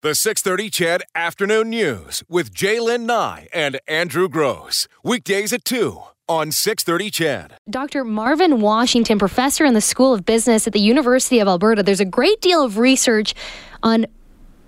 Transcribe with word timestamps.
The 0.00 0.14
630 0.14 0.70
CHED 0.70 1.02
Afternoon 1.16 1.70
News 1.70 2.22
with 2.28 2.54
Jaylen 2.54 3.00
Nye 3.00 3.48
and 3.52 3.80
Andrew 3.88 4.28
Gross. 4.28 4.86
Weekdays 5.02 5.52
at 5.52 5.64
2 5.64 6.00
on 6.28 6.52
630 6.52 7.10
CHED. 7.10 7.54
Dr. 7.68 8.04
Marvin 8.04 8.60
Washington, 8.60 9.18
professor 9.18 9.64
in 9.64 9.74
the 9.74 9.80
School 9.80 10.14
of 10.14 10.24
Business 10.24 10.68
at 10.68 10.72
the 10.72 10.78
University 10.78 11.40
of 11.40 11.48
Alberta. 11.48 11.82
There's 11.82 11.98
a 11.98 12.04
great 12.04 12.40
deal 12.40 12.62
of 12.62 12.78
research 12.78 13.34
on 13.82 14.06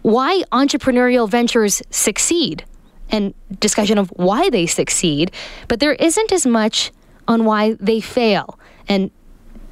why 0.03 0.43
entrepreneurial 0.51 1.31
ventures 1.31 1.81
succeed 1.91 2.65
and 3.13 3.33
discussion 3.61 3.99
of 3.99 4.09
why 4.17 4.51
they 4.51 4.67
succeed, 4.67 5.31
but 5.69 5.79
there 5.79 5.93
isn't 5.93 6.33
as 6.33 6.45
much 6.45 6.91
on 7.29 7.45
why 7.45 7.75
they 7.75 8.01
fail. 8.01 8.59
And 8.89 9.13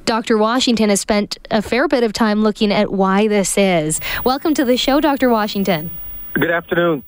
Dr. 0.05 0.37
Washington 0.37 0.89
has 0.89 1.01
spent 1.01 1.37
a 1.51 1.61
fair 1.61 1.87
bit 1.87 2.03
of 2.03 2.13
time 2.13 2.41
looking 2.41 2.71
at 2.71 2.91
why 2.91 3.27
this 3.27 3.57
is. 3.57 3.99
Welcome 4.23 4.53
to 4.55 4.65
the 4.65 4.77
show, 4.77 4.99
Dr. 4.99 5.29
Washington. 5.29 5.91
Good 6.33 6.51
afternoon. 6.51 7.03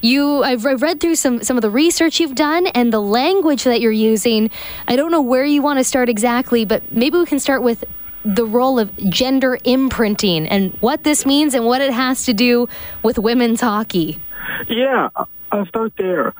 You, 0.00 0.42
I've 0.42 0.64
read 0.64 1.00
through 1.00 1.16
some 1.16 1.42
some 1.42 1.56
of 1.56 1.62
the 1.62 1.70
research 1.70 2.20
you've 2.20 2.36
done 2.36 2.68
and 2.68 2.92
the 2.92 3.00
language 3.00 3.64
that 3.64 3.80
you're 3.80 3.90
using. 3.90 4.50
I 4.86 4.96
don't 4.96 5.10
know 5.10 5.20
where 5.20 5.44
you 5.44 5.62
want 5.62 5.78
to 5.78 5.84
start 5.84 6.08
exactly, 6.08 6.64
but 6.64 6.92
maybe 6.92 7.18
we 7.18 7.26
can 7.26 7.40
start 7.40 7.62
with 7.62 7.84
the 8.24 8.44
role 8.44 8.78
of 8.78 8.96
gender 9.08 9.58
imprinting 9.64 10.48
and 10.48 10.72
what 10.80 11.04
this 11.04 11.24
means 11.24 11.54
and 11.54 11.64
what 11.64 11.80
it 11.80 11.92
has 11.92 12.24
to 12.24 12.34
do 12.34 12.68
with 13.02 13.18
women's 13.18 13.60
hockey. 13.60 14.20
Yeah, 14.68 15.08
I'll 15.52 15.66
start 15.66 15.92
there. 15.96 16.34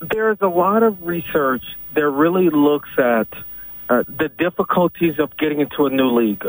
There's 0.00 0.38
a 0.40 0.48
lot 0.48 0.82
of 0.82 1.02
research 1.06 1.64
that 1.94 2.08
really 2.08 2.50
looks 2.50 2.90
at 2.98 3.28
uh, 3.88 4.02
the 4.06 4.28
difficulties 4.28 5.18
of 5.18 5.36
getting 5.36 5.60
into 5.60 5.86
a 5.86 5.90
new 5.90 6.10
league 6.10 6.46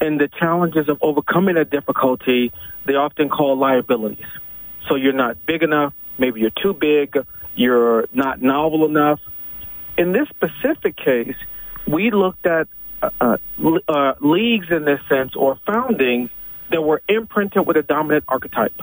and 0.00 0.20
the 0.20 0.28
challenges 0.28 0.88
of 0.88 0.98
overcoming 1.00 1.54
that 1.54 1.70
difficulty, 1.70 2.52
they 2.84 2.94
often 2.94 3.28
call 3.28 3.56
liabilities. 3.56 4.26
So 4.88 4.96
you're 4.96 5.12
not 5.12 5.46
big 5.46 5.62
enough, 5.62 5.94
maybe 6.18 6.40
you're 6.40 6.50
too 6.50 6.74
big, 6.74 7.16
you're 7.54 8.08
not 8.12 8.42
novel 8.42 8.84
enough. 8.84 9.20
In 9.96 10.12
this 10.12 10.28
specific 10.28 10.96
case, 10.96 11.36
we 11.86 12.10
looked 12.10 12.46
at 12.46 12.68
uh, 13.02 13.10
uh, 13.20 13.36
uh 13.88 14.14
leagues 14.20 14.70
in 14.70 14.84
this 14.84 15.00
sense 15.08 15.36
or 15.36 15.58
foundings 15.66 16.30
that 16.70 16.82
were 16.82 17.02
imprinted 17.08 17.66
with 17.66 17.76
a 17.76 17.82
dominant 17.82 18.24
archetype. 18.28 18.74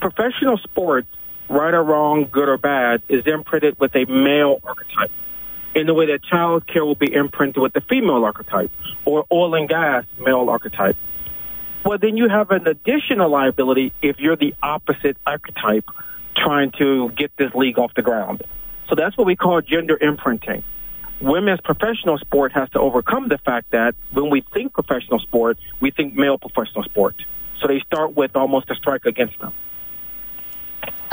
Professional 0.00 0.58
sports, 0.58 1.08
right 1.48 1.74
or 1.74 1.82
wrong, 1.82 2.28
good 2.30 2.48
or 2.48 2.58
bad, 2.58 3.02
is 3.08 3.26
imprinted 3.26 3.78
with 3.78 3.94
a 3.96 4.04
male 4.06 4.60
archetype 4.64 5.10
in 5.74 5.86
the 5.86 5.94
way 5.94 6.06
that 6.06 6.22
child 6.22 6.66
care 6.66 6.84
will 6.84 6.94
be 6.94 7.12
imprinted 7.12 7.62
with 7.62 7.72
the 7.72 7.80
female 7.80 8.24
archetype 8.24 8.70
or 9.04 9.26
oil 9.30 9.54
and 9.54 9.68
gas 9.68 10.04
male 10.18 10.48
archetype. 10.48 10.96
Well, 11.84 11.98
then 11.98 12.16
you 12.16 12.28
have 12.28 12.50
an 12.50 12.66
additional 12.66 13.28
liability 13.28 13.92
if 14.00 14.18
you're 14.18 14.36
the 14.36 14.54
opposite 14.62 15.16
archetype 15.26 15.84
trying 16.36 16.70
to 16.72 17.10
get 17.10 17.36
this 17.36 17.54
league 17.54 17.78
off 17.78 17.92
the 17.94 18.02
ground. 18.02 18.42
So 18.88 18.94
that's 18.94 19.16
what 19.16 19.26
we 19.26 19.36
call 19.36 19.60
gender 19.60 19.98
imprinting. 20.00 20.62
Women's 21.20 21.60
professional 21.60 22.18
sport 22.18 22.52
has 22.52 22.68
to 22.70 22.80
overcome 22.80 23.28
the 23.28 23.38
fact 23.38 23.70
that 23.70 23.94
when 24.12 24.30
we 24.30 24.40
think 24.52 24.72
professional 24.72 25.18
sport, 25.18 25.58
we 25.80 25.90
think 25.90 26.14
male 26.14 26.38
professional 26.38 26.84
sport. 26.84 27.14
So 27.60 27.68
they 27.68 27.80
start 27.80 28.16
with 28.16 28.34
almost 28.34 28.70
a 28.70 28.74
strike 28.74 29.04
against 29.04 29.38
them. 29.38 29.52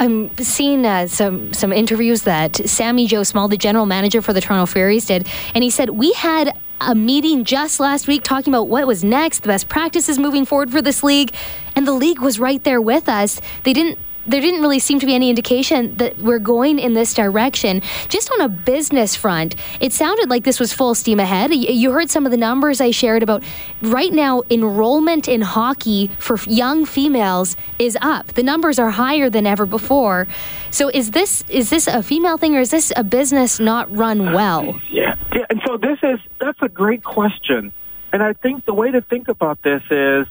I'm 0.01 0.35
seeing 0.37 0.83
uh, 0.83 1.05
some 1.05 1.53
some 1.53 1.71
interviews 1.71 2.23
that 2.23 2.67
Sami 2.67 3.05
Jo 3.05 3.21
Small, 3.21 3.47
the 3.47 3.55
general 3.55 3.85
manager 3.85 4.19
for 4.23 4.33
the 4.33 4.41
Toronto 4.41 4.65
Furies, 4.65 5.05
did, 5.05 5.27
and 5.53 5.63
he 5.63 5.69
said 5.69 5.91
we 5.91 6.11
had 6.13 6.57
a 6.81 6.95
meeting 6.95 7.43
just 7.43 7.79
last 7.79 8.07
week 8.07 8.23
talking 8.23 8.51
about 8.51 8.67
what 8.67 8.87
was 8.87 9.03
next, 9.03 9.43
the 9.43 9.47
best 9.47 9.69
practices 9.69 10.17
moving 10.17 10.43
forward 10.43 10.71
for 10.71 10.81
this 10.81 11.03
league, 11.03 11.31
and 11.75 11.85
the 11.85 11.91
league 11.91 12.19
was 12.19 12.39
right 12.39 12.63
there 12.63 12.81
with 12.81 13.07
us. 13.07 13.39
They 13.63 13.73
didn't 13.73 13.99
there 14.25 14.41
didn't 14.41 14.61
really 14.61 14.79
seem 14.79 14.99
to 14.99 15.05
be 15.05 15.15
any 15.15 15.29
indication 15.29 15.95
that 15.97 16.17
we're 16.19 16.39
going 16.39 16.79
in 16.79 16.93
this 16.93 17.13
direction. 17.13 17.81
Just 18.09 18.31
on 18.31 18.41
a 18.41 18.49
business 18.49 19.15
front, 19.15 19.55
it 19.79 19.93
sounded 19.93 20.29
like 20.29 20.43
this 20.43 20.59
was 20.59 20.73
full 20.73 20.95
steam 20.95 21.19
ahead. 21.19 21.53
You 21.53 21.91
heard 21.91 22.09
some 22.09 22.25
of 22.25 22.31
the 22.31 22.37
numbers 22.37 22.81
I 22.81 22.91
shared 22.91 23.23
about 23.23 23.43
right 23.81 24.11
now, 24.11 24.43
enrollment 24.49 25.27
in 25.27 25.41
hockey 25.41 26.11
for 26.19 26.37
young 26.47 26.85
females 26.85 27.55
is 27.79 27.97
up. 28.01 28.27
The 28.27 28.43
numbers 28.43 28.79
are 28.79 28.91
higher 28.91 29.29
than 29.29 29.47
ever 29.47 29.65
before. 29.65 30.27
So 30.69 30.89
is 30.89 31.11
this 31.11 31.43
is 31.49 31.69
this 31.69 31.87
a 31.87 32.01
female 32.01 32.37
thing 32.37 32.55
or 32.55 32.59
is 32.59 32.71
this 32.71 32.93
a 32.95 33.03
business 33.03 33.59
not 33.59 33.93
run 33.95 34.33
well? 34.33 34.79
Yeah. 34.89 35.15
yeah. 35.33 35.45
And 35.49 35.61
so 35.65 35.77
this 35.77 35.99
is 36.03 36.19
that's 36.39 36.61
a 36.61 36.69
great 36.69 37.03
question. 37.03 37.71
And 38.13 38.21
I 38.21 38.33
think 38.33 38.65
the 38.65 38.73
way 38.73 38.91
to 38.91 39.01
think 39.01 39.27
about 39.27 39.61
this 39.63 39.81
is 39.89 40.27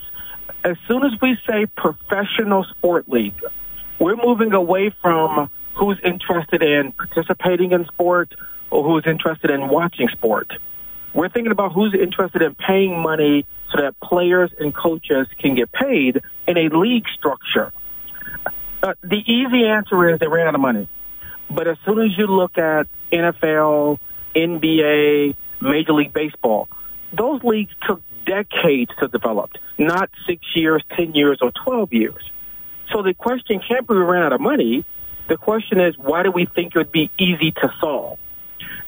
as 0.65 0.77
soon 0.87 1.05
as 1.05 1.13
we 1.21 1.39
say 1.47 1.67
professional 1.67 2.65
sport 2.65 3.09
league, 3.09 3.41
we're 4.01 4.17
moving 4.17 4.53
away 4.53 4.91
from 5.03 5.51
who's 5.75 5.99
interested 6.03 6.63
in 6.63 6.93
participating 6.93 7.73
in 7.73 7.85
sport 7.87 8.35
or 8.71 8.83
who's 8.83 9.07
interested 9.07 9.51
in 9.51 9.69
watching 9.69 10.09
sport. 10.09 10.53
We're 11.13 11.29
thinking 11.29 11.53
about 11.53 11.73
who's 11.73 11.95
interested 11.95 12.43
in 12.43 12.55
paying 12.55 12.99
money 12.99 13.45
so 13.71 13.83
that 13.83 14.01
players 14.01 14.51
and 14.59 14.75
coaches 14.75 15.29
can 15.39 15.55
get 15.55 15.71
paid 15.71 16.23
in 16.49 16.57
a 16.57 16.69
league 16.69 17.05
structure. 17.17 17.73
Uh, 18.83 18.95
the 19.03 19.23
easy 19.31 19.67
answer 19.67 20.09
is 20.09 20.19
they 20.19 20.29
ran 20.29 20.47
out 20.47 20.55
of 20.55 20.61
money. 20.61 20.89
But 21.51 21.69
as 21.69 21.77
soon 21.85 22.01
as 22.01 22.17
you 22.17 22.27
look 22.27 22.57
at 22.59 22.87
NFL, 23.13 23.99
NBA, 24.35 25.37
Major 25.61 25.93
League 25.93 26.13
Baseball, 26.13 26.69
those 27.13 27.43
leagues 27.43 27.73
took 27.87 28.03
decades 28.25 28.93
to 29.01 29.09
develop, 29.09 29.51
not 29.77 30.11
six 30.27 30.45
years, 30.55 30.83
10 30.97 31.15
years, 31.15 31.39
or 31.43 31.51
12 31.65 31.93
years. 31.93 32.31
So 32.93 33.03
the 33.03 33.15
question 33.15 33.61
can't 33.61 33.87
be 33.87 33.95
we 33.95 34.01
ran 34.01 34.23
out 34.23 34.33
of 34.33 34.41
money. 34.41 34.85
The 35.29 35.37
question 35.37 35.81
is, 35.81 35.97
why 35.97 36.23
do 36.23 36.31
we 36.31 36.47
think 36.47 36.75
it 36.75 36.79
would 36.79 36.93
be 36.93 37.11
easy 37.19 37.53
to 37.53 37.73
solve? 37.81 38.19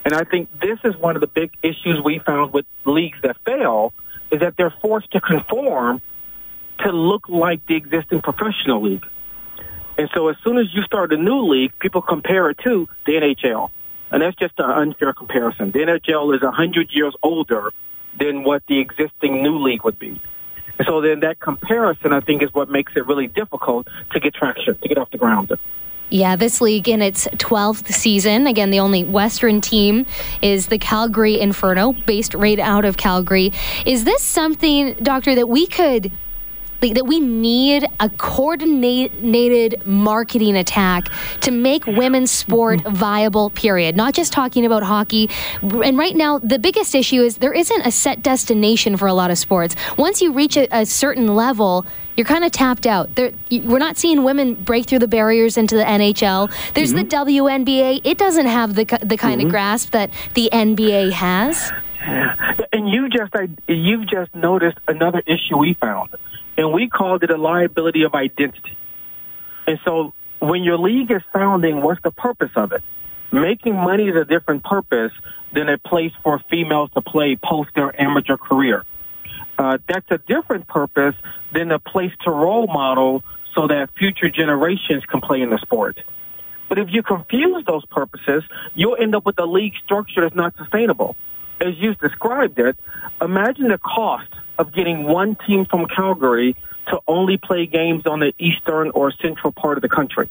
And 0.04 0.14
I 0.14 0.24
think 0.24 0.48
this 0.60 0.78
is 0.84 0.96
one 0.96 1.14
of 1.16 1.20
the 1.20 1.28
big 1.28 1.52
issues 1.62 2.00
we 2.04 2.18
found 2.18 2.52
with 2.52 2.66
leagues 2.84 3.18
that 3.22 3.36
fail 3.44 3.92
is 4.30 4.40
that 4.40 4.56
they're 4.56 4.74
forced 4.82 5.12
to 5.12 5.20
conform 5.20 6.00
to 6.80 6.90
look 6.90 7.28
like 7.28 7.64
the 7.66 7.76
existing 7.76 8.22
professional 8.22 8.82
league. 8.82 9.06
And 9.96 10.10
so 10.14 10.28
as 10.28 10.36
soon 10.42 10.58
as 10.58 10.66
you 10.72 10.82
start 10.82 11.12
a 11.12 11.16
new 11.16 11.46
league, 11.46 11.78
people 11.78 12.02
compare 12.02 12.50
it 12.50 12.58
to 12.64 12.88
the 13.06 13.12
NHL. 13.12 13.70
And 14.10 14.22
that's 14.22 14.36
just 14.36 14.54
an 14.58 14.70
unfair 14.70 15.12
comparison. 15.12 15.70
The 15.70 15.80
NHL 15.80 16.34
is 16.34 16.42
100 16.42 16.90
years 16.92 17.14
older 17.22 17.72
than 18.18 18.42
what 18.42 18.62
the 18.66 18.80
existing 18.80 19.42
new 19.42 19.58
league 19.58 19.84
would 19.84 19.98
be. 19.98 20.20
So 20.86 21.00
then 21.00 21.20
that 21.20 21.40
comparison, 21.40 22.12
I 22.12 22.20
think, 22.20 22.42
is 22.42 22.52
what 22.52 22.68
makes 22.68 22.96
it 22.96 23.06
really 23.06 23.28
difficult 23.28 23.88
to 24.12 24.20
get 24.20 24.34
traction, 24.34 24.76
to 24.76 24.88
get 24.88 24.98
off 24.98 25.10
the 25.10 25.18
ground. 25.18 25.52
Yeah, 26.10 26.36
this 26.36 26.60
league 26.60 26.90
in 26.90 27.00
its 27.00 27.26
12th 27.26 27.90
season. 27.90 28.46
Again, 28.46 28.70
the 28.70 28.80
only 28.80 29.02
Western 29.02 29.62
team 29.62 30.04
is 30.42 30.66
the 30.66 30.76
Calgary 30.76 31.40
Inferno, 31.40 31.92
based 31.92 32.34
right 32.34 32.58
out 32.58 32.84
of 32.84 32.98
Calgary. 32.98 33.50
Is 33.86 34.04
this 34.04 34.22
something, 34.22 34.92
Doctor, 35.02 35.34
that 35.34 35.48
we 35.48 35.66
could 35.66 36.12
that 36.90 37.06
we 37.06 37.20
need 37.20 37.86
a 38.00 38.08
coordinated 38.10 39.86
marketing 39.86 40.56
attack 40.56 41.08
to 41.40 41.50
make 41.50 41.86
women's 41.86 42.30
sport 42.30 42.80
mm-hmm. 42.80 42.94
viable, 42.94 43.50
period. 43.50 43.96
Not 43.96 44.14
just 44.14 44.32
talking 44.32 44.66
about 44.66 44.82
hockey. 44.82 45.30
And 45.62 45.96
right 45.96 46.16
now, 46.16 46.38
the 46.38 46.58
biggest 46.58 46.94
issue 46.94 47.22
is 47.22 47.38
there 47.38 47.52
isn't 47.52 47.86
a 47.86 47.92
set 47.92 48.22
destination 48.22 48.96
for 48.96 49.06
a 49.06 49.14
lot 49.14 49.30
of 49.30 49.38
sports. 49.38 49.76
Once 49.96 50.20
you 50.20 50.32
reach 50.32 50.56
a, 50.56 50.68
a 50.76 50.84
certain 50.84 51.34
level, 51.34 51.86
you're 52.16 52.26
kind 52.26 52.44
of 52.44 52.52
tapped 52.52 52.86
out. 52.86 53.14
There, 53.14 53.32
we're 53.50 53.78
not 53.78 53.96
seeing 53.96 54.24
women 54.24 54.54
break 54.54 54.86
through 54.86 54.98
the 54.98 55.08
barriers 55.08 55.56
into 55.56 55.76
the 55.76 55.84
NHL. 55.84 56.52
There's 56.74 56.92
mm-hmm. 56.92 57.08
the 57.08 57.32
WNBA. 57.32 58.00
It 58.04 58.18
doesn't 58.18 58.46
have 58.46 58.74
the 58.74 58.84
the 58.84 59.16
kind 59.16 59.38
mm-hmm. 59.38 59.46
of 59.46 59.50
grasp 59.50 59.92
that 59.92 60.10
the 60.34 60.50
NBA 60.52 61.12
has. 61.12 61.72
And 62.72 62.88
you 62.88 63.08
just 63.08 63.32
you've 63.68 64.08
just 64.08 64.34
noticed 64.34 64.78
another 64.88 65.22
issue 65.26 65.56
we 65.56 65.74
found 65.74 66.10
and 66.56 66.72
we 66.72 66.88
called 66.88 67.22
it 67.22 67.30
a 67.30 67.36
liability 67.36 68.02
of 68.02 68.14
identity. 68.14 68.76
And 69.66 69.78
so 69.84 70.12
when 70.38 70.64
your 70.64 70.78
league 70.78 71.10
is 71.10 71.22
founding, 71.32 71.82
what's 71.82 72.02
the 72.02 72.10
purpose 72.10 72.50
of 72.56 72.72
it? 72.72 72.82
Making 73.30 73.76
money 73.76 74.08
is 74.08 74.16
a 74.16 74.24
different 74.24 74.64
purpose 74.64 75.12
than 75.52 75.68
a 75.68 75.78
place 75.78 76.12
for 76.22 76.40
females 76.50 76.90
to 76.94 77.00
play 77.00 77.36
post 77.36 77.70
their 77.74 77.98
amateur 78.00 78.36
career. 78.36 78.84
Uh, 79.58 79.78
that's 79.88 80.10
a 80.10 80.18
different 80.18 80.66
purpose 80.66 81.14
than 81.52 81.70
a 81.70 81.78
place 81.78 82.12
to 82.24 82.30
role 82.30 82.66
model 82.66 83.22
so 83.54 83.68
that 83.68 83.90
future 83.96 84.30
generations 84.30 85.04
can 85.06 85.20
play 85.20 85.40
in 85.42 85.50
the 85.50 85.58
sport. 85.58 86.00
But 86.68 86.78
if 86.78 86.88
you 86.90 87.02
confuse 87.02 87.64
those 87.66 87.84
purposes, 87.86 88.42
you'll 88.74 88.96
end 88.96 89.14
up 89.14 89.26
with 89.26 89.38
a 89.38 89.44
league 89.44 89.74
structure 89.84 90.22
that's 90.22 90.34
not 90.34 90.56
sustainable. 90.56 91.16
As 91.60 91.74
you've 91.76 91.98
described 91.98 92.58
it, 92.58 92.76
imagine 93.20 93.68
the 93.68 93.78
cost 93.78 94.28
of 94.58 94.72
getting 94.72 95.04
one 95.04 95.36
team 95.46 95.64
from 95.64 95.86
Calgary 95.86 96.56
to 96.88 97.00
only 97.06 97.36
play 97.38 97.66
games 97.66 98.06
on 98.06 98.20
the 98.20 98.34
eastern 98.38 98.90
or 98.90 99.12
central 99.12 99.52
part 99.52 99.78
of 99.78 99.82
the 99.82 99.88
country. 99.88 100.28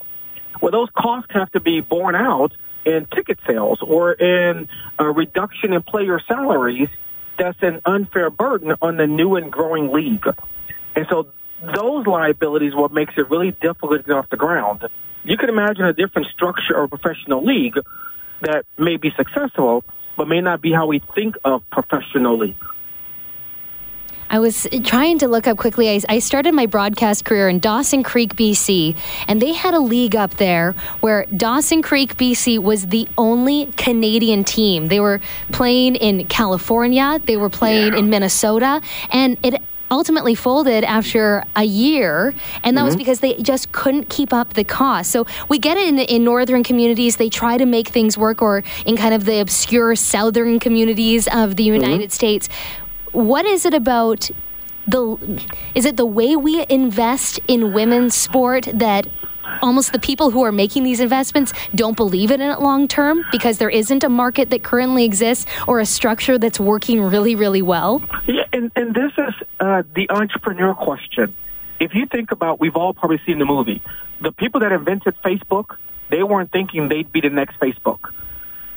Well, 0.62 0.71
those 0.71 0.89
costs 0.95 1.31
have 1.31 1.51
to 1.53 1.59
be 1.59 1.81
borne 1.81 2.15
out 2.15 2.53
in 2.85 3.06
ticket 3.06 3.39
sales 3.47 3.79
or 3.81 4.13
in 4.13 4.68
a 5.00 5.06
reduction 5.06 5.73
in 5.73 5.81
player 5.81 6.19
salaries. 6.27 6.89
That's 7.38 7.62
an 7.62 7.81
unfair 7.85 8.29
burden 8.29 8.75
on 8.81 8.97
the 8.97 9.07
new 9.07 9.35
and 9.35 9.51
growing 9.51 9.91
league. 9.91 10.25
And 10.95 11.07
so 11.09 11.27
those 11.62 12.06
liabilities 12.06 12.75
what 12.75 12.91
makes 12.91 13.13
it 13.17 13.29
really 13.29 13.51
difficult 13.51 13.91
to 13.91 14.03
get 14.03 14.15
off 14.15 14.29
the 14.29 14.38
ground. 14.38 14.88
You 15.24 15.38
can 15.38 15.50
imagine 15.50 15.85
a 15.85 15.94
different 15.94 16.27
structure 16.33 16.75
of 16.75 16.91
a 16.91 16.97
professional 16.97 17.44
league 17.44 17.79
that 18.41 18.65
may 18.77 18.97
be 18.97 19.12
successful, 19.15 19.83
but 20.17 20.27
may 20.27 20.41
not 20.41 20.62
be 20.62 20.71
how 20.71 20.88
we 20.88 21.00
think 21.15 21.35
of 21.45 21.67
professional 21.69 22.38
league. 22.38 22.56
I 24.31 24.39
was 24.39 24.65
trying 24.85 25.17
to 25.19 25.27
look 25.27 25.45
up 25.45 25.57
quickly. 25.57 25.89
I, 25.89 25.99
I, 26.07 26.19
started 26.19 26.53
my 26.53 26.65
broadcast 26.65 27.25
career 27.25 27.49
in 27.49 27.59
Dawson 27.59 28.01
Creek, 28.01 28.37
BC, 28.37 28.95
and 29.27 29.41
they 29.41 29.51
had 29.51 29.73
a 29.73 29.81
league 29.81 30.15
up 30.15 30.35
there 30.35 30.71
where 31.01 31.25
Dawson 31.35 31.81
Creek, 31.81 32.15
BC 32.15 32.57
was 32.57 32.87
the 32.87 33.09
only 33.17 33.65
Canadian 33.75 34.45
team. 34.45 34.87
They 34.87 35.01
were 35.01 35.19
playing 35.51 35.95
in 35.95 36.27
California, 36.27 37.19
they 37.25 37.35
were 37.35 37.49
playing 37.49 37.91
yeah. 37.91 37.99
in 37.99 38.09
Minnesota, 38.09 38.81
and 39.11 39.37
it 39.43 39.61
ultimately 39.91 40.33
folded 40.33 40.85
after 40.85 41.43
a 41.57 41.65
year, 41.65 42.33
and 42.63 42.77
that 42.77 42.81
mm-hmm. 42.81 42.85
was 42.85 42.95
because 42.95 43.19
they 43.19 43.35
just 43.41 43.73
couldn't 43.73 44.07
keep 44.07 44.31
up 44.31 44.53
the 44.53 44.63
cost. 44.63 45.11
So 45.11 45.27
we 45.49 45.59
get 45.59 45.75
it 45.75 45.89
in, 45.89 45.99
in 45.99 46.23
northern 46.23 46.63
communities; 46.63 47.17
they 47.17 47.29
try 47.29 47.57
to 47.57 47.65
make 47.65 47.89
things 47.89 48.17
work, 48.17 48.41
or 48.41 48.63
in 48.85 48.95
kind 48.95 49.13
of 49.13 49.25
the 49.25 49.41
obscure 49.41 49.93
southern 49.97 50.57
communities 50.59 51.27
of 51.27 51.57
the 51.57 51.67
mm-hmm. 51.67 51.73
United 51.73 52.03
mm-hmm. 52.03 52.09
States 52.11 52.47
what 53.11 53.45
is 53.45 53.65
it 53.65 53.73
about 53.73 54.29
the 54.87 55.41
is 55.75 55.85
it 55.85 55.97
the 55.97 56.05
way 56.05 56.35
we 56.35 56.65
invest 56.69 57.39
in 57.47 57.73
women's 57.73 58.15
sport 58.15 58.67
that 58.73 59.07
almost 59.61 59.93
the 59.93 59.99
people 59.99 60.31
who 60.31 60.43
are 60.43 60.51
making 60.51 60.83
these 60.83 60.99
investments 60.99 61.53
don't 61.75 61.95
believe 61.95 62.31
in 62.31 62.41
it 62.41 62.59
long 62.59 62.87
term 62.87 63.23
because 63.31 63.57
there 63.57 63.69
isn't 63.69 64.03
a 64.03 64.09
market 64.09 64.49
that 64.49 64.63
currently 64.63 65.03
exists 65.03 65.45
or 65.67 65.79
a 65.79 65.85
structure 65.85 66.37
that's 66.37 66.59
working 66.59 67.01
really 67.01 67.35
really 67.35 67.61
well? 67.61 68.01
Yeah 68.25 68.43
and, 68.53 68.71
and 68.75 68.93
this 68.93 69.11
is 69.17 69.33
uh, 69.59 69.83
the 69.95 70.09
entrepreneur 70.09 70.73
question. 70.73 71.33
If 71.79 71.95
you 71.95 72.05
think 72.05 72.31
about 72.31 72.59
we've 72.59 72.75
all 72.75 72.93
probably 72.93 73.21
seen 73.25 73.39
the 73.39 73.45
movie. 73.45 73.81
The 74.19 74.31
people 74.31 74.61
that 74.61 74.71
invented 74.71 75.15
facebook 75.23 75.77
they 76.09 76.23
weren't 76.23 76.51
thinking 76.51 76.89
they'd 76.89 77.11
be 77.11 77.21
the 77.21 77.29
next 77.29 77.59
facebook 77.59 78.11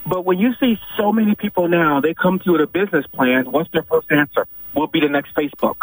but 0.06 0.24
when 0.24 0.38
you 0.38 0.54
see 0.60 0.78
so 0.96 1.12
many 1.12 1.34
people 1.34 1.68
now, 1.68 2.00
they 2.00 2.14
come 2.14 2.38
to 2.38 2.44
you 2.44 2.52
with 2.52 2.60
a 2.60 2.66
business 2.66 3.06
plan. 3.06 3.50
What's 3.50 3.70
their 3.70 3.82
first 3.82 4.10
answer? 4.10 4.46
We'll 4.74 4.86
be 4.86 5.00
the 5.00 5.08
next 5.08 5.34
Facebook. 5.34 5.76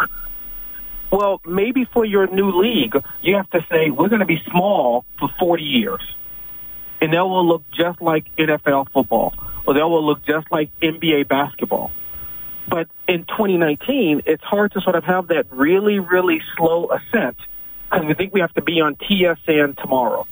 Well, 1.11 1.41
maybe 1.45 1.85
for 1.85 2.05
your 2.05 2.27
new 2.27 2.51
league, 2.51 2.95
you 3.21 3.35
have 3.35 3.49
to 3.49 3.65
say, 3.69 3.89
we're 3.89 4.09
going 4.09 4.19
to 4.19 4.25
be 4.25 4.41
small 4.49 5.05
for 5.19 5.29
40 5.39 5.63
years. 5.63 6.01
And 7.01 7.11
they 7.11 7.19
will 7.19 7.47
look 7.47 7.63
just 7.71 8.01
like 8.01 8.33
NFL 8.37 8.91
football, 8.91 9.33
or 9.65 9.73
they 9.73 9.81
will 9.81 10.05
look 10.05 10.23
just 10.23 10.51
like 10.51 10.69
NBA 10.79 11.27
basketball. 11.27 11.91
But 12.67 12.87
in 13.07 13.25
2019, 13.25 14.21
it's 14.25 14.43
hard 14.43 14.71
to 14.73 14.81
sort 14.81 14.95
of 14.95 15.03
have 15.03 15.27
that 15.27 15.47
really, 15.51 15.99
really 15.99 16.41
slow 16.55 16.89
ascent 16.89 17.37
because 17.89 18.05
we 18.05 18.13
think 18.13 18.33
we 18.33 18.39
have 18.39 18.53
to 18.53 18.61
be 18.61 18.79
on 18.79 18.95
TSN 18.95 19.77
tomorrow. 19.81 20.25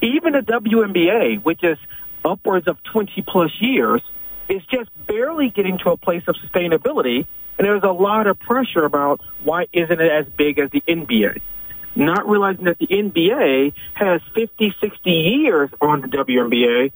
Even 0.00 0.32
the 0.32 0.40
WNBA, 0.40 1.42
which 1.42 1.62
is 1.62 1.78
upwards 2.24 2.68
of 2.68 2.82
20 2.84 3.22
plus 3.22 3.50
years 3.60 4.02
is 4.48 4.62
just 4.66 4.90
barely 5.06 5.50
getting 5.50 5.78
to 5.78 5.90
a 5.90 5.96
place 5.96 6.22
of 6.26 6.36
sustainability. 6.36 7.26
And 7.58 7.66
there's 7.66 7.82
a 7.82 7.92
lot 7.92 8.26
of 8.26 8.38
pressure 8.38 8.84
about 8.84 9.20
why 9.42 9.66
isn't 9.72 10.00
it 10.00 10.10
as 10.10 10.26
big 10.36 10.58
as 10.58 10.70
the 10.70 10.82
NBA? 10.86 11.40
Not 11.96 12.28
realizing 12.28 12.64
that 12.64 12.78
the 12.78 12.88
NBA 12.88 13.72
has 13.94 14.20
50, 14.34 14.74
60 14.80 15.10
years 15.10 15.70
on 15.80 16.00
the 16.00 16.08
WNBA 16.08 16.92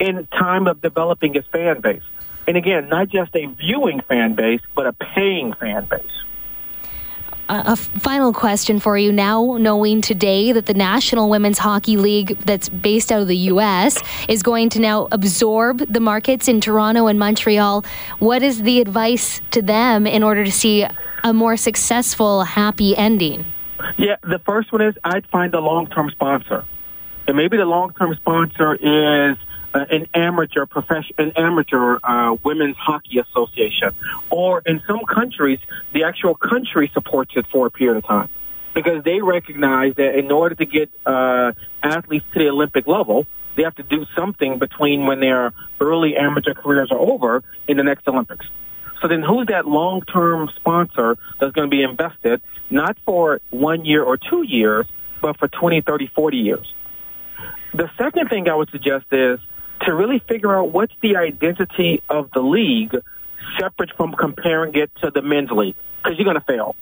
in 0.00 0.26
time 0.26 0.66
of 0.66 0.82
developing 0.82 1.36
its 1.36 1.46
fan 1.48 1.80
base. 1.80 2.02
And 2.48 2.56
again, 2.56 2.88
not 2.88 3.08
just 3.08 3.34
a 3.36 3.46
viewing 3.46 4.00
fan 4.00 4.34
base, 4.34 4.60
but 4.74 4.86
a 4.86 4.92
paying 4.92 5.52
fan 5.52 5.84
base 5.84 6.02
a 7.60 7.76
final 7.76 8.32
question 8.32 8.80
for 8.80 8.96
you 8.96 9.12
now, 9.12 9.56
knowing 9.58 10.00
today 10.00 10.52
that 10.52 10.66
the 10.66 10.74
National 10.74 11.28
Women's 11.28 11.58
Hockey 11.58 11.96
League, 11.96 12.38
that's 12.40 12.68
based 12.68 13.12
out 13.12 13.20
of 13.20 13.28
the 13.28 13.36
U.S., 13.36 14.02
is 14.28 14.42
going 14.42 14.70
to 14.70 14.80
now 14.80 15.08
absorb 15.12 15.78
the 15.78 16.00
markets 16.00 16.48
in 16.48 16.60
Toronto 16.60 17.06
and 17.06 17.18
Montreal. 17.18 17.84
What 18.18 18.42
is 18.42 18.62
the 18.62 18.80
advice 18.80 19.40
to 19.50 19.62
them 19.62 20.06
in 20.06 20.22
order 20.22 20.44
to 20.44 20.52
see 20.52 20.86
a 21.24 21.32
more 21.32 21.56
successful, 21.56 22.42
happy 22.42 22.96
ending? 22.96 23.44
Yeah, 23.96 24.16
the 24.22 24.38
first 24.38 24.72
one 24.72 24.80
is 24.80 24.94
I'd 25.04 25.26
find 25.28 25.54
a 25.54 25.60
long 25.60 25.86
term 25.88 26.10
sponsor. 26.10 26.64
And 27.26 27.36
maybe 27.36 27.56
the 27.56 27.66
long 27.66 27.92
term 27.92 28.14
sponsor 28.14 28.74
is 28.74 29.36
uh, 29.74 29.84
an 29.90 30.06
amateur 30.14 30.66
profession, 30.66 31.14
an 31.18 31.32
amateur 31.36 31.98
uh, 32.02 32.36
women's 32.42 32.76
hockey 32.76 33.18
association, 33.18 33.94
or 34.30 34.62
in 34.66 34.82
some 34.86 35.04
countries, 35.04 35.58
the 35.92 36.04
actual 36.04 36.34
country 36.34 36.90
supports 36.92 37.32
it 37.36 37.46
for 37.46 37.66
a 37.66 37.70
period 37.70 37.96
of 37.96 38.04
time 38.04 38.28
because 38.74 39.04
they 39.04 39.20
recognize 39.20 39.94
that 39.96 40.18
in 40.18 40.30
order 40.30 40.54
to 40.54 40.64
get 40.64 40.90
uh, 41.04 41.52
athletes 41.82 42.24
to 42.32 42.38
the 42.38 42.48
Olympic 42.48 42.86
level, 42.86 43.26
they 43.54 43.62
have 43.64 43.74
to 43.76 43.82
do 43.82 44.06
something 44.16 44.58
between 44.58 45.06
when 45.06 45.20
their 45.20 45.52
early 45.80 46.16
amateur 46.16 46.54
careers 46.54 46.90
are 46.90 46.98
over 46.98 47.42
in 47.68 47.76
the 47.76 47.82
next 47.82 48.08
Olympics. 48.08 48.46
So 49.00 49.08
then 49.08 49.22
who's 49.22 49.48
that 49.48 49.66
long-term 49.66 50.50
sponsor 50.54 51.18
that's 51.40 51.52
going 51.52 51.68
to 51.68 51.76
be 51.76 51.82
invested, 51.82 52.40
not 52.70 52.96
for 53.04 53.40
one 53.50 53.84
year 53.84 54.02
or 54.02 54.16
two 54.16 54.42
years, 54.44 54.86
but 55.20 55.38
for 55.38 55.48
20, 55.48 55.80
30, 55.80 56.06
40 56.06 56.36
years? 56.36 56.74
The 57.74 57.90
second 57.98 58.28
thing 58.28 58.48
I 58.48 58.54
would 58.54 58.70
suggest 58.70 59.06
is 59.10 59.40
to 59.82 59.94
really 59.94 60.20
figure 60.20 60.54
out 60.54 60.70
what's 60.70 60.94
the 61.00 61.16
identity 61.16 62.02
of 62.08 62.30
the 62.32 62.40
league 62.40 62.94
separate 63.58 63.90
from 63.96 64.12
comparing 64.12 64.74
it 64.74 64.90
to 65.02 65.10
the 65.10 65.22
men's 65.22 65.50
league 65.50 65.76
because 66.02 66.18
you're 66.18 66.24
going 66.24 66.38
to 66.38 66.46
fail. 66.46 66.76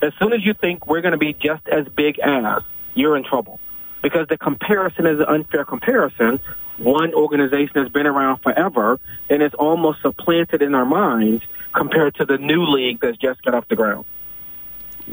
As 0.00 0.12
soon 0.18 0.32
as 0.32 0.44
you 0.44 0.54
think 0.54 0.86
we're 0.86 1.00
going 1.00 1.12
to 1.12 1.18
be 1.18 1.32
just 1.32 1.66
as 1.68 1.86
big 1.88 2.18
as, 2.18 2.62
you're 2.94 3.16
in 3.16 3.24
trouble 3.24 3.60
because 4.02 4.26
the 4.28 4.36
comparison 4.36 5.06
is 5.06 5.20
an 5.20 5.26
unfair 5.26 5.64
comparison. 5.64 6.40
One 6.78 7.14
organization 7.14 7.76
has 7.76 7.88
been 7.88 8.06
around 8.06 8.38
forever 8.38 8.98
and 9.30 9.42
it's 9.42 9.54
almost 9.54 10.02
supplanted 10.02 10.62
in 10.62 10.74
our 10.74 10.84
minds 10.84 11.44
compared 11.72 12.16
to 12.16 12.26
the 12.26 12.38
new 12.38 12.64
league 12.64 13.00
that's 13.00 13.16
just 13.16 13.42
got 13.42 13.54
off 13.54 13.68
the 13.68 13.76
ground. 13.76 14.04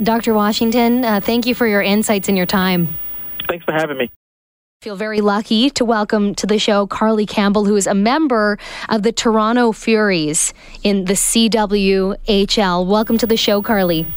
Dr. 0.01 0.33
Washington, 0.33 1.05
uh, 1.05 1.19
thank 1.19 1.45
you 1.45 1.55
for 1.55 1.67
your 1.67 1.81
insights 1.81 2.27
and 2.27 2.37
your 2.37 2.45
time. 2.45 2.95
Thanks 3.47 3.65
for 3.65 3.71
having 3.71 3.97
me 3.97 4.11
feel 4.81 4.95
very 4.95 5.19
lucky 5.19 5.69
to 5.69 5.83
welcome 5.83 6.33
to 6.33 6.47
the 6.47 6.57
show 6.57 6.87
Carly 6.87 7.25
Campbell, 7.25 7.65
who 7.65 7.75
is 7.75 7.85
a 7.85 7.93
member 7.93 8.57
of 8.87 9.03
the 9.03 9.11
Toronto 9.11 9.73
Furies 9.73 10.53
in 10.83 11.03
the 11.03 11.15
CWHL. 11.15 12.87
Welcome 12.87 13.17
to 13.17 13.27
the 13.27 13.35
show, 13.35 13.61
Carly. 13.61 14.07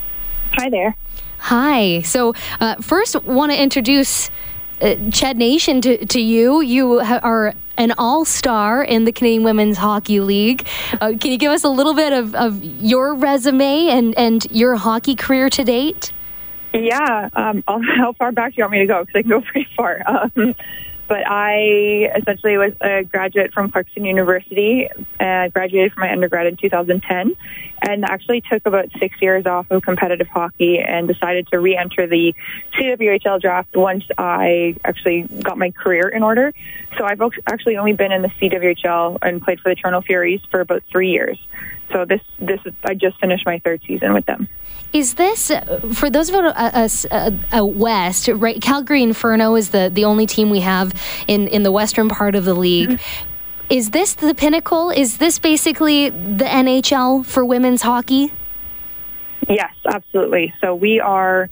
Hi 0.53 0.71
there. 0.71 0.97
Hi. 1.39 2.03
So, 2.03 2.35
uh, 2.61 2.77
first, 2.77 3.21
want 3.25 3.51
to 3.51 3.61
introduce 3.61 4.29
uh, 4.81 4.95
Ched 5.11 5.35
Nation 5.35 5.81
to, 5.81 6.07
to 6.07 6.21
you. 6.21 6.61
You 6.61 7.01
are 7.01 7.55
an 7.77 7.93
all 7.99 8.25
star 8.25 8.85
in 8.85 9.05
the 9.05 9.11
Canadian 9.11 9.43
Women's 9.43 9.79
Hockey 9.79 10.21
League. 10.21 10.69
Uh, 10.93 11.15
can 11.21 11.33
you 11.33 11.39
give 11.39 11.51
us 11.51 11.65
a 11.65 11.71
little 11.71 11.95
bit 11.95 12.13
of, 12.13 12.37
of 12.37 12.63
your 12.63 13.17
resume 13.17 13.89
and, 13.89 14.17
and 14.17 14.47
your 14.53 14.77
hockey 14.77 15.17
career 15.17 15.51
to 15.51 15.65
date? 15.65 16.13
Yeah. 16.73 17.29
Um, 17.35 17.63
how 17.67 18.13
far 18.13 18.33
back 18.33 18.53
do 18.53 18.59
you 18.59 18.65
want 18.65 18.73
me 18.73 18.79
to 18.81 18.87
go? 18.87 19.05
Because 19.05 19.19
I 19.19 19.23
can 19.23 19.31
go 19.31 19.41
pretty 19.53 19.69
far. 19.77 20.03
Um, 20.07 20.55
but 21.09 21.27
I 21.27 22.11
essentially 22.17 22.57
was 22.57 22.73
a 22.81 23.05
graduate 23.05 23.53
from 23.53 23.71
Clarkson 23.71 24.07
University 24.07 24.89
and 25.21 25.53
graduated 25.53 25.93
from 25.93 26.03
my 26.03 26.11
undergrad 26.11 26.47
in 26.47 26.57
2010 26.57 27.37
and 27.83 28.05
actually 28.07 28.41
took 28.41 28.65
about 28.65 28.89
six 28.99 29.21
years 29.21 29.45
off 29.45 29.71
of 29.71 29.83
competitive 29.83 30.29
hockey 30.29 30.79
and 30.79 31.07
decided 31.09 31.49
to 31.49 31.61
re-enter 31.61 32.07
the 32.07 32.35
CWHL 32.75 33.43
draft 33.43 33.77
once 33.77 34.05
I 34.17 34.77
actually 34.85 35.23
got 35.23 35.59
my 35.59 35.71
career 35.73 36.09
in 36.09 36.23
order. 36.23 36.55
So 36.97 37.05
I've 37.05 37.21
actually 37.47 37.77
only 37.77 37.93
been 37.93 38.13
in 38.13 38.23
the 38.23 38.29
CWHL 38.29 39.19
and 39.21 39.43
played 39.43 39.61
for 39.61 39.69
the 39.69 39.75
Toronto 39.75 40.01
Furies 40.01 40.41
for 40.51 40.61
about 40.61 40.83
three 40.91 41.11
years. 41.11 41.39
So 41.93 42.05
this, 42.05 42.21
this 42.39 42.61
is, 42.65 42.73
I 42.85 42.95
just 42.95 43.21
finished 43.21 43.45
my 43.45 43.59
third 43.59 43.83
season 43.87 44.15
with 44.15 44.27
them. 44.27 44.49
Is 44.93 45.15
this 45.15 45.51
for 45.93 46.11
those 46.11 46.29
of 46.29 46.35
us 46.37 47.07
uh, 47.11 47.31
uh, 47.57 47.65
west? 47.65 48.29
Right, 48.29 48.61
Calgary 48.61 49.03
Inferno 49.03 49.55
is 49.55 49.71
the 49.71 49.91
the 49.93 50.05
only 50.05 50.27
team 50.27 50.51
we 50.51 50.61
have 50.61 50.93
in 51.27 51.49
in 51.49 51.63
the 51.63 51.73
western 51.73 52.11
part 52.11 52.35
of 52.35 52.45
the 52.45 52.53
league. 52.53 52.91
Mm-hmm. 52.91 53.29
Is 53.71 53.91
this 53.91 54.13
the 54.13 54.35
pinnacle? 54.35 54.91
Is 54.91 55.17
this 55.17 55.39
basically 55.39 56.11
the 56.11 56.45
NHL 56.45 57.25
for 57.25 57.43
women's 57.43 57.81
hockey? 57.81 58.35
Yes, 59.49 59.75
absolutely. 59.87 60.53
So 60.61 60.75
we 60.75 61.01
are 61.01 61.49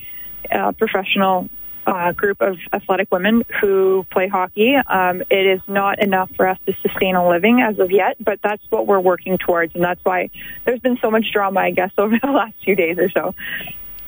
a 0.50 0.74
professional 0.74 1.48
uh, 1.86 2.12
group 2.12 2.40
of 2.40 2.58
athletic 2.72 3.10
women 3.10 3.44
who 3.60 4.06
play 4.10 4.28
hockey. 4.28 4.76
Um, 4.76 5.22
it 5.30 5.46
is 5.46 5.60
not 5.68 6.02
enough 6.02 6.30
for 6.36 6.46
us 6.46 6.58
to 6.66 6.74
sustain 6.82 7.16
a 7.16 7.28
living 7.28 7.60
as 7.60 7.78
of 7.78 7.90
yet, 7.90 8.16
but 8.20 8.40
that's 8.42 8.62
what 8.70 8.86
we're 8.86 9.00
working 9.00 9.38
towards, 9.38 9.74
and 9.74 9.84
that's 9.84 10.04
why 10.04 10.30
there's 10.64 10.80
been 10.80 10.98
so 11.00 11.10
much 11.10 11.32
drama, 11.32 11.60
I 11.60 11.70
guess, 11.70 11.90
over 11.98 12.18
the 12.18 12.30
last 12.30 12.54
few 12.64 12.76
days 12.76 12.98
or 12.98 13.10
so. 13.10 13.34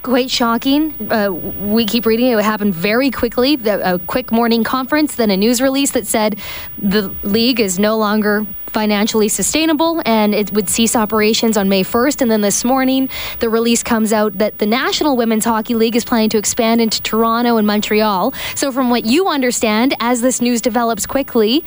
Quite 0.03 0.31
shocking. 0.31 1.13
Uh, 1.13 1.31
we 1.31 1.87
keep 1.87 2.07
reading 2.07 2.27
it. 2.27 2.43
Happened 2.43 2.75
very 2.75 3.11
quickly. 3.13 3.55
The, 3.55 3.95
a 3.95 3.99
quick 4.01 4.33
morning 4.33 4.65
conference, 4.65 5.15
then 5.15 5.31
a 5.31 5.37
news 5.37 5.61
release 5.63 5.93
that 5.93 6.09
said 6.09 6.41
the 6.77 7.15
league 7.23 7.61
is 7.61 7.79
no 7.79 7.97
longer 7.97 8.45
financially 8.73 9.29
sustainable 9.29 10.03
and 10.07 10.35
it 10.35 10.53
would 10.53 10.69
cease 10.69 10.97
operations 10.97 11.57
on 11.57 11.69
May 11.69 11.85
1st. 11.85 12.23
And 12.23 12.31
then 12.31 12.41
this 12.41 12.65
morning, 12.65 13.09
the 13.41 13.49
release 13.49 13.83
comes 13.83 14.13
out 14.13 14.39
that 14.39 14.59
the 14.59 14.67
National 14.67 15.17
Women's 15.17 15.45
Hockey 15.45 15.75
League 15.75 15.95
is 15.95 16.05
planning 16.05 16.31
to 16.31 16.39
expand 16.39 16.81
into 16.81 17.03
Toronto 17.03 17.57
and 17.59 17.67
Montreal. 17.67 18.33
So, 18.55 18.73
from 18.73 18.91
what 18.91 19.05
you 19.05 19.29
understand, 19.29 19.95
as 20.01 20.23
this 20.23 20.41
news 20.41 20.61
develops 20.61 21.07
quickly, 21.07 21.65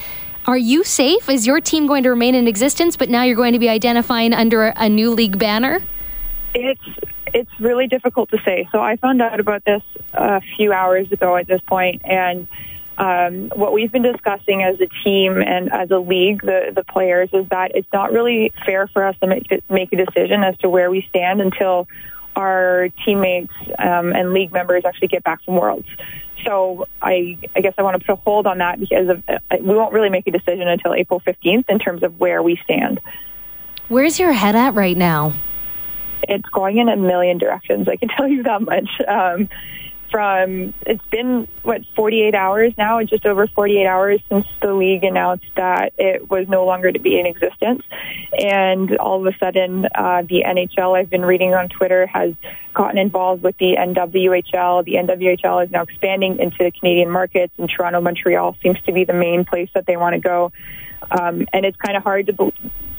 are 0.48 0.58
you 0.58 0.84
safe? 0.84 1.30
Is 1.30 1.48
your 1.48 1.60
team 1.60 1.88
going 1.88 2.04
to 2.04 2.10
remain 2.10 2.36
in 2.36 2.48
existence, 2.48 2.96
but 2.96 3.10
now 3.10 3.24
you're 3.24 3.36
going 3.36 3.54
to 3.54 3.60
be 3.60 3.70
identifying 3.70 4.34
under 4.34 4.74
a 4.76 4.90
new 4.90 5.12
league 5.12 5.40
banner? 5.40 5.82
It's 6.54 6.82
it's 7.34 7.60
really 7.60 7.88
difficult 7.88 8.30
to 8.30 8.42
say. 8.46 8.68
So 8.72 8.80
I 8.80 8.96
found 8.96 9.22
out 9.22 9.40
about 9.40 9.66
this 9.66 9.82
a 10.14 10.42
few 10.42 10.72
hours 10.72 11.12
ago 11.12 11.36
at 11.36 11.48
this 11.48 11.62
point, 11.62 12.02
and 12.06 12.48
um, 12.98 13.50
what 13.56 13.74
we've 13.74 13.92
been 13.92 14.04
discussing 14.04 14.64
as 14.64 14.80
a 14.80 14.88
team 15.04 15.42
and 15.42 15.72
as 15.72 15.92
a 15.92 16.00
league, 16.00 16.42
the, 16.42 16.72
the 16.74 16.84
players, 16.84 17.30
is 17.34 17.48
that 17.50 17.72
it's 17.76 17.88
not 17.92 18.12
really 18.12 18.54
fair 18.66 18.88
for 18.88 19.06
us 19.06 19.16
to 19.22 19.28
make, 19.28 19.48
make 19.70 19.92
a 19.92 20.06
decision 20.06 20.44
as 20.44 20.58
to 20.60 20.70
where 20.70 20.90
we 20.90 21.06
stand 21.10 21.42
until 21.42 21.88
our 22.36 22.90
teammates 23.06 23.54
um, 23.80 24.14
and 24.14 24.34
league 24.34 24.52
members 24.52 24.84
actually 24.86 25.08
get 25.08 25.24
back 25.24 25.44
from 25.44 25.56
Worlds. 25.56 25.88
So 26.46 26.88
I, 27.02 27.38
I 27.56 27.62
guess 27.62 27.74
I 27.78 27.82
want 27.82 28.00
to 28.00 28.06
put 28.06 28.14
a 28.14 28.22
hold 28.22 28.46
on 28.46 28.60
that 28.60 28.80
because 28.80 29.10
of, 29.10 29.24
uh, 29.28 29.40
we 29.60 29.76
won't 29.76 29.94
really 29.94 30.10
make 30.10 30.28
a 30.28 30.32
decision 30.32 30.68
until 30.68 30.94
April 30.94 31.20
15th 31.20 31.70
in 31.70 31.80
terms 31.80 32.04
of 32.04 32.20
where 32.20 32.44
we 32.44 32.60
stand. 32.64 33.02
Where's 33.88 34.20
your 34.20 34.32
head 34.32 34.56
at 34.56 34.74
right 34.74 34.98
now? 34.98 35.34
It's 36.28 36.48
going 36.50 36.78
in 36.78 36.90
a 36.90 36.96
million 36.96 37.38
directions. 37.38 37.88
I 37.88 37.98
can 37.98 38.10
tell 38.18 38.28
you 38.28 38.44
that 38.44 38.62
much. 38.62 38.90
Um, 39.08 39.50
from 40.16 40.74
it's 40.86 41.04
been 41.12 41.46
what 41.64 41.82
48 41.94 42.34
hours 42.36 42.74
now, 42.78 43.04
just 43.04 43.26
over 43.26 43.48
48 43.48 43.86
hours 43.86 44.22
since 44.30 44.48
the 44.62 44.74
league 44.74 45.04
announced 45.04 45.44
that 45.58 45.92
it 45.98 46.30
was 46.30 46.48
no 46.48 46.66
longer 46.66 46.90
to 46.90 47.00
be 47.00 47.20
in 47.20 47.26
existence, 47.26 47.84
and 48.40 48.96
all 48.96 49.20
of 49.20 49.26
a 49.34 49.38
sudden 49.38 49.86
uh, 49.94 50.22
the 50.22 50.46
NHL 50.48 50.98
I've 50.98 51.10
been 51.10 51.26
reading 51.26 51.54
on 51.54 51.68
Twitter 51.68 52.06
has 52.06 52.34
gotten 52.74 52.98
involved 52.98 53.44
with 53.44 53.58
the 53.58 53.76
NWHL. 53.76 54.86
The 54.86 54.94
NWHL 54.94 55.66
is 55.66 55.72
now 55.72 55.82
expanding 55.82 56.40
into 56.40 56.60
the 56.60 56.72
Canadian 56.72 57.10
markets, 57.10 57.52
and 57.58 57.70
Toronto, 57.70 58.00
Montreal 58.00 58.56
seems 58.64 58.80
to 58.84 58.94
be 58.94 59.04
the 59.04 59.12
main 59.12 59.44
place 59.44 59.70
that 59.74 59.86
they 59.86 59.98
want 59.98 60.14
to 60.14 60.22
go. 60.22 60.54
Um, 61.12 61.46
and 61.52 61.66
it's 61.66 61.76
kind 61.76 61.98
of 61.98 62.04
hard 62.04 62.28
to 62.28 62.54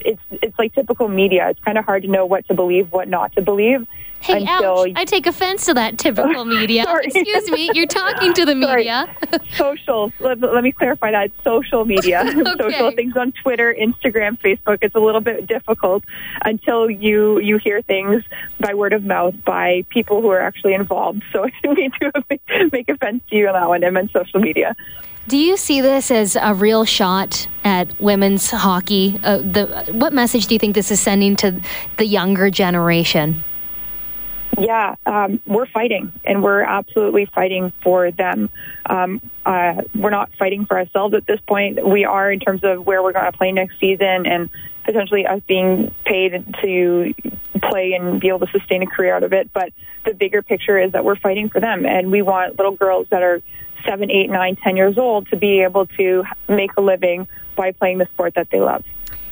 it's 0.07 0.23
it's 0.43 0.59
like 0.59 0.75
typical 0.75 1.09
media. 1.09 1.49
It's 1.51 1.61
kind 1.61 1.79
of 1.79 1.85
hard 1.85 2.03
to 2.03 2.09
know 2.09 2.25
what 2.27 2.47
to 2.49 2.55
believe, 2.55 2.93
what 2.93 3.09
not 3.09 3.35
to 3.35 3.43
believe. 3.43 3.87
Hey, 4.21 4.39
until... 4.41 4.81
ouch. 4.81 4.93
I 4.97 5.05
take 5.05 5.27
offense 5.27 5.67
to 5.67 5.75
that 5.75 5.99
typical 5.99 6.45
media. 6.59 6.85
Excuse 7.03 7.51
me, 7.51 7.71
you're 7.75 7.87
talking 7.87 8.33
to 8.35 8.45
the 8.45 8.55
media. 8.55 9.15
social. 9.57 10.13
Let, 10.19 10.41
let, 10.41 10.65
me 10.65 10.73
clarify 10.73 11.11
that. 11.13 11.31
Social 11.45 11.85
media. 11.85 12.23
okay. 12.27 12.45
Social 12.59 12.91
things 12.93 13.17
on 13.17 13.33
Twitter, 13.33 13.75
Instagram, 13.79 14.39
Facebook. 14.41 14.79
It's 14.83 14.95
a 14.95 15.01
little 15.01 15.21
bit 15.21 15.47
difficult 15.47 16.05
until 16.45 16.91
you 16.91 17.39
you 17.41 17.59
hear 17.59 17.83
things 17.83 18.25
by 18.59 18.75
word 18.75 18.93
of 18.93 19.05
mouth 19.05 19.35
by 19.45 19.85
people 19.91 20.23
who 20.23 20.31
are 20.31 20.41
actually 20.41 20.75
involved. 20.75 21.23
So 21.33 21.45
I 21.45 21.53
didn't 21.63 21.79
mean 21.79 21.91
to 22.01 22.69
make 22.73 22.89
offense 22.89 23.23
to 23.31 23.37
you 23.37 23.49
on 23.49 23.55
that 23.55 23.69
one. 23.69 23.85
I 23.85 23.91
meant 23.91 24.13
social 24.13 24.41
media. 24.41 24.75
Do 25.29 25.37
you 25.37 25.57
see 25.57 25.81
this 25.81 26.13
as 26.13 26.37
a 26.41 26.55
real 26.55 26.85
shot 26.85 27.49
at 27.65 28.01
women's 28.01 28.49
hockey? 28.49 29.19
Uh, 29.25 29.39
the, 29.39 29.67
what 29.91 30.13
message 30.13 30.47
do 30.47 30.55
you 30.55 30.59
think 30.61 30.77
this 30.77 30.93
is 30.93 31.01
sending 31.01 31.35
to 31.37 31.61
the 31.97 32.07
younger 32.07 32.49
generation? 32.49 33.43
Yeah, 34.57 34.95
um, 35.05 35.41
we're 35.45 35.67
fighting, 35.67 36.13
and 36.25 36.45
we're 36.45 36.63
absolutely 36.63 37.27
fighting 37.27 37.73
for 37.83 38.13
them. 38.13 38.51
Um, 38.87 39.21
uh, 39.45 39.83
we're 39.97 40.11
not 40.11 40.31
fighting 40.39 40.65
for 40.65 40.79
ourselves 40.79 41.13
at 41.15 41.27
this 41.27 41.41
point. 41.41 41.85
We 41.85 42.05
are 42.05 42.31
in 42.31 42.39
terms 42.39 42.63
of 42.63 42.87
where 42.87 43.03
we're 43.03 43.13
going 43.13 43.31
to 43.31 43.37
play 43.37 43.51
next 43.51 43.81
season 43.81 44.27
and 44.27 44.49
potentially 44.85 45.27
us 45.27 45.43
being 45.49 45.93
paid 46.05 46.55
to 46.63 47.13
play 47.61 47.95
and 47.95 48.21
be 48.21 48.29
able 48.29 48.47
to 48.47 48.53
sustain 48.53 48.83
a 48.83 48.87
career 48.87 49.17
out 49.17 49.25
of 49.25 49.33
it. 49.33 49.53
But 49.53 49.73
the 50.05 50.15
bigger 50.15 50.41
picture 50.41 50.79
is 50.79 50.93
that 50.93 51.05
we're 51.05 51.17
fighting 51.17 51.49
for 51.49 51.59
them, 51.59 51.85
and 51.85 52.13
we 52.13 52.23
want 52.23 52.57
little 52.57 52.77
girls 52.77 53.09
that 53.11 53.25
are 53.25 53.43
seven, 53.87 54.11
eight, 54.11 54.31
nine, 54.31 54.57
ten 54.57 54.77
years 54.77 54.99
old 54.99 55.29
to 55.29 55.37
be 55.37 55.63
able 55.63 55.87
to 55.87 56.25
make 56.49 56.71
a 56.77 56.81
living 56.81 57.29
by 57.55 57.73
playing 57.73 57.99
the 57.99 58.07
sport 58.07 58.35
that 58.35 58.51
they 58.51 58.61
love. 58.61 58.85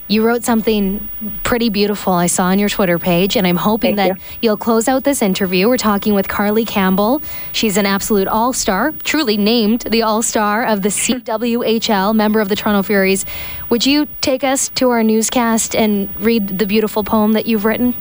You 0.07 0.23
wrote 0.23 0.45
something 0.45 1.09
pretty 1.45 1.71
beautiful 1.71 2.13
I 2.13 2.27
saw 2.27 2.45
on 2.45 2.59
your 2.59 2.69
Twitter 2.69 2.99
page, 2.99 3.37
and 3.37 3.47
I'm 3.47 3.57
hoping 3.57 3.97
Thank 3.97 4.19
that 4.19 4.43
you. 4.43 4.51
will 4.51 4.59
close 4.59 4.87
out 4.87 5.05
this 5.05 5.23
interview. 5.23 5.67
We're 5.67 5.79
talking 5.79 6.13
with 6.13 6.29
Carly 6.29 6.67
Campbell. 6.67 7.23
She's 7.53 7.79
an 7.79 7.87
absolute 7.87 8.29
all 8.29 8.53
star, 8.53 8.93
truly 9.03 9.39
named 9.39 9.81
the 9.83 10.03
all 10.03 10.23
star 10.23 10.67
of 10.67 10.83
the 10.83 10.89
CWHL, 10.91 12.15
member 12.15 12.41
of 12.41 12.51
the 12.51 12.57
Toronto 12.57 12.83
Furies. 12.83 13.25
Would 13.71 13.87
you 13.87 14.07
take 14.21 14.45
us 14.45 14.69
to 14.71 14.91
our 14.91 15.03
newscast 15.03 15.75
and 15.75 16.15
read 16.21 16.59
the 16.59 16.67
beautiful 16.67 17.03
poem 17.03 17.33
that 17.33 17.47
you've 17.47 17.65
written? 17.65 17.95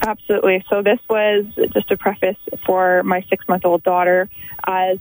Absolutely. 0.00 0.64
So, 0.70 0.80
this 0.80 0.98
was 1.10 1.44
just 1.74 1.90
a 1.90 1.96
preface 1.98 2.36
for 2.64 3.02
my 3.02 3.22
six 3.28 3.46
month 3.48 3.66
old 3.66 3.82
daughter. 3.82 4.30
As 4.66 4.98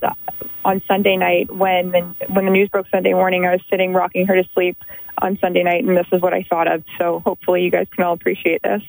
on 0.66 0.82
Sunday 0.88 1.18
night 1.18 1.54
when 1.54 1.92
the, 1.92 2.02
when 2.28 2.46
the 2.46 2.52
news 2.52 2.70
broke 2.70 2.88
Sunday 2.90 3.14
morning, 3.14 3.46
I 3.46 3.52
was 3.52 3.62
sitting 3.70 3.94
rocking 3.94 4.28
her 4.28 4.36
to 4.42 4.48
sleep 4.54 4.78
on 5.22 5.38
Sunday 5.40 5.64
night, 5.64 5.84
and 5.84 5.96
this 5.96 6.08
is 6.12 6.22
what 6.22 6.34
I 6.34 6.44
thought 6.44 6.68
of. 6.68 6.84
So 6.98 7.20
hopefully 7.20 7.64
you 7.64 7.72
guys 7.72 7.88
can 7.92 8.04
all 8.04 8.14
appreciate 8.14 8.62
this. 8.62 8.82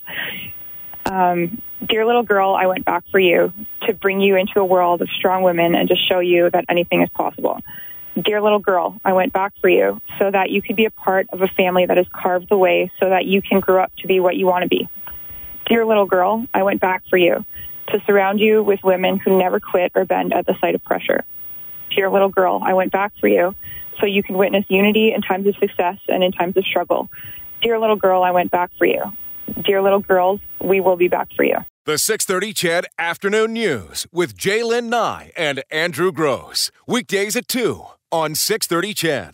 Um, 1.06 1.60
dear 1.86 2.06
little 2.06 2.22
girl, 2.22 2.54
I 2.54 2.66
went 2.66 2.84
back 2.84 3.04
for 3.10 3.18
you 3.18 3.52
to 3.82 3.92
bring 3.92 4.20
you 4.20 4.36
into 4.36 4.60
a 4.60 4.64
world 4.64 5.02
of 5.02 5.08
strong 5.10 5.42
women 5.42 5.74
and 5.74 5.88
to 5.88 5.96
show 5.96 6.20
you 6.20 6.50
that 6.50 6.64
anything 6.68 7.02
is 7.02 7.10
possible. 7.10 7.60
Dear 8.20 8.40
little 8.40 8.60
girl, 8.60 8.98
I 9.04 9.12
went 9.12 9.32
back 9.32 9.52
for 9.60 9.68
you 9.68 10.00
so 10.18 10.30
that 10.30 10.50
you 10.50 10.62
could 10.62 10.76
be 10.76 10.84
a 10.84 10.90
part 10.90 11.28
of 11.30 11.42
a 11.42 11.48
family 11.48 11.84
that 11.86 11.98
is 11.98 12.06
carved 12.12 12.48
the 12.48 12.56
way 12.56 12.90
so 13.00 13.10
that 13.10 13.26
you 13.26 13.42
can 13.42 13.60
grow 13.60 13.82
up 13.82 13.94
to 13.96 14.06
be 14.06 14.20
what 14.20 14.36
you 14.36 14.46
want 14.46 14.62
to 14.62 14.68
be. 14.68 14.88
Dear 15.66 15.84
little 15.84 16.06
girl, 16.06 16.46
I 16.54 16.62
went 16.62 16.80
back 16.80 17.02
for 17.10 17.16
you 17.16 17.44
to 17.88 18.00
surround 18.06 18.40
you 18.40 18.62
with 18.62 18.82
women 18.82 19.18
who 19.18 19.36
never 19.36 19.60
quit 19.60 19.92
or 19.94 20.04
bend 20.04 20.32
at 20.32 20.46
the 20.46 20.54
sight 20.60 20.74
of 20.74 20.84
pressure 20.84 21.24
dear 21.94 22.10
little 22.10 22.28
girl, 22.28 22.60
I 22.62 22.74
went 22.74 22.92
back 22.92 23.12
for 23.20 23.28
you 23.28 23.54
so 24.00 24.06
you 24.06 24.22
can 24.22 24.36
witness 24.36 24.64
unity 24.68 25.12
in 25.12 25.22
times 25.22 25.46
of 25.46 25.56
success 25.56 25.98
and 26.08 26.22
in 26.22 26.32
times 26.32 26.56
of 26.56 26.64
struggle. 26.64 27.08
Dear 27.62 27.78
little 27.78 27.96
girl, 27.96 28.22
I 28.22 28.30
went 28.30 28.50
back 28.50 28.70
for 28.76 28.86
you. 28.86 29.02
Dear 29.62 29.82
little 29.82 30.00
girls, 30.00 30.40
we 30.60 30.80
will 30.80 30.96
be 30.96 31.08
back 31.08 31.32
for 31.34 31.44
you. 31.44 31.56
The 31.86 31.98
630 31.98 32.54
CHED 32.54 32.86
Afternoon 32.98 33.52
News 33.52 34.06
with 34.10 34.36
Jaylen 34.36 34.88
Nye 34.88 35.32
and 35.36 35.62
Andrew 35.70 36.12
Gross. 36.12 36.70
Weekdays 36.86 37.36
at 37.36 37.46
2 37.46 37.84
on 38.10 38.34
630 38.34 38.94
CHED. 38.94 39.32